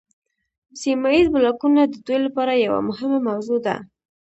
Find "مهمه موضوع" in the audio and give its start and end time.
2.89-3.59